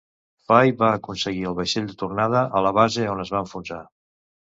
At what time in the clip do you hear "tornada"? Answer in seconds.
2.03-2.41